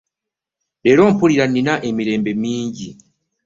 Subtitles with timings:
[0.83, 2.89] Leero mpulira nina emirembe mingi.